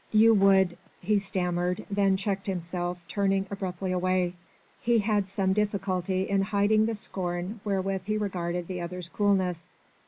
[0.11, 4.33] "You would..." he stammered, then checked himself, turning abruptly away.
[4.81, 9.73] He had some difficulty in hiding the scorn wherewith he regarded the other's coolness.